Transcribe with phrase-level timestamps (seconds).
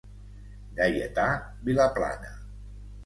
[0.79, 1.27] Gaietà
[1.69, 2.33] Vilaplana.